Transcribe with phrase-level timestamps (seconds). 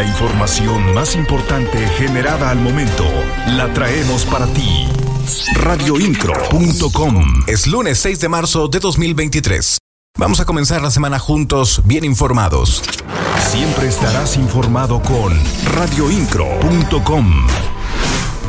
[0.00, 3.04] La información más importante generada al momento
[3.48, 4.88] la traemos para ti.
[5.56, 9.76] Radioincro.com Es lunes 6 de marzo de 2023.
[10.16, 12.82] Vamos a comenzar la semana juntos, bien informados.
[13.50, 15.38] Siempre estarás informado con
[15.74, 17.46] radioincro.com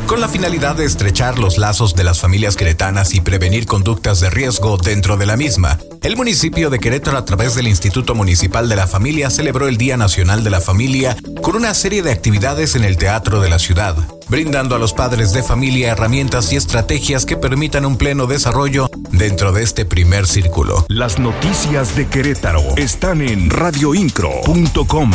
[0.06, 4.30] con la finalidad de estrechar los lazos de las familias queretanas y prevenir conductas de
[4.30, 5.78] riesgo dentro de la misma.
[6.02, 9.96] El municipio de Querétaro a través del Instituto Municipal de la Familia celebró el Día
[9.96, 13.96] Nacional de la Familia con una serie de actividades en el teatro de la ciudad,
[14.28, 19.52] brindando a los padres de familia herramientas y estrategias que permitan un pleno desarrollo dentro
[19.52, 20.84] de este primer círculo.
[20.88, 25.10] Las noticias de Querétaro están en radioincro.com.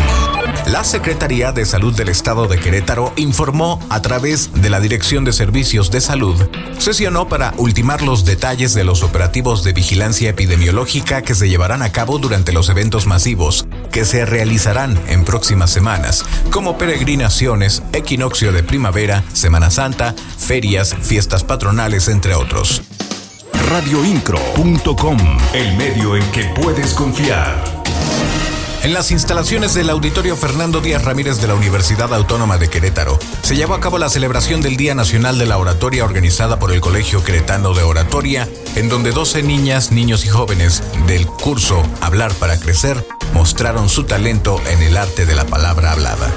[0.68, 5.32] La Secretaría de Salud del Estado de Querétaro informó a través de la Dirección de
[5.32, 6.36] Servicios de Salud,
[6.78, 11.94] sesionó para ultimar los detalles de los operativos de vigilancia epidemiológica que se llevarán a
[11.94, 18.62] cabo durante los eventos masivos que se realizarán en próximas semanas, como peregrinaciones, equinoccio de
[18.62, 22.82] primavera, Semana Santa, ferias, fiestas patronales, entre otros.
[23.70, 25.18] Radioincro.com,
[25.54, 27.77] el medio en que puedes confiar.
[28.84, 33.56] En las instalaciones del Auditorio Fernando Díaz Ramírez de la Universidad Autónoma de Querétaro se
[33.56, 37.24] llevó a cabo la celebración del Día Nacional de la Oratoria organizada por el Colegio
[37.24, 43.06] Queretano de Oratoria, en donde 12 niñas, niños y jóvenes del curso Hablar para Crecer
[43.34, 46.32] mostraron su talento en el arte de la palabra hablada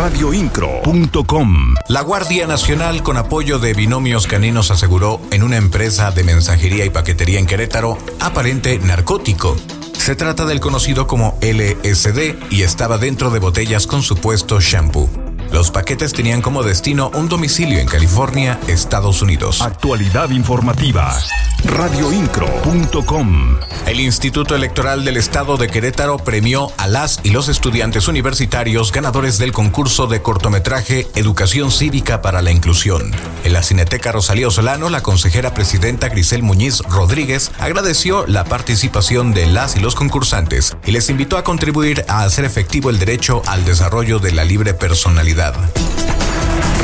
[0.00, 1.74] radioincro.com.
[1.88, 6.90] La Guardia Nacional, con apoyo de binomios caninos, aseguró en una empresa de mensajería y
[6.90, 9.58] paquetería en Querétaro aparente narcótico.
[10.00, 15.19] Se trata del conocido como LSD y estaba dentro de botellas con supuesto shampoo.
[15.52, 19.60] Los paquetes tenían como destino un domicilio en California, Estados Unidos.
[19.62, 21.18] Actualidad informativa.
[21.64, 23.58] Radioincro.com.
[23.86, 29.38] El Instituto Electoral del Estado de Querétaro premió a las y los estudiantes universitarios ganadores
[29.38, 33.12] del concurso de cortometraje Educación Cívica para la Inclusión.
[33.42, 39.46] En la Cineteca Rosalío Solano, la consejera presidenta Grisel Muñiz Rodríguez agradeció la participación de
[39.46, 43.64] las y los concursantes y les invitó a contribuir a hacer efectivo el derecho al
[43.64, 45.39] desarrollo de la libre personalidad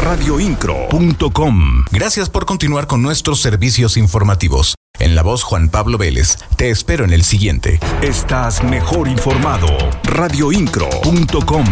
[0.02, 1.84] radioincro.com.
[1.90, 4.74] Gracias por continuar con nuestros servicios informativos.
[4.98, 7.80] En la voz Juan Pablo Vélez, te espero en el siguiente.
[8.00, 9.66] Estás mejor informado.
[10.04, 11.66] radioincro.com.